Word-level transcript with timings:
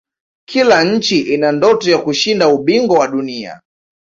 kila 0.47 0.83
nchi 0.83 1.19
ina 1.19 1.51
ndoto 1.51 1.89
ya 1.91 1.97
kushinda 1.97 2.47
ubingwa 2.49 2.99
wa 2.99 3.07
dunia 3.07 3.61